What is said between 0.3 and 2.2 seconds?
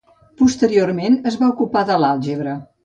Posteriorment es va ocupar de